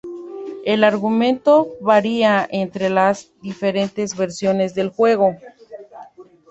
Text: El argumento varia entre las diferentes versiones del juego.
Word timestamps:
El 0.65 0.83
argumento 0.83 1.67
varia 1.79 2.47
entre 2.51 2.89
las 2.89 3.29
diferentes 3.43 4.17
versiones 4.17 4.73
del 4.73 4.89
juego. 4.89 5.35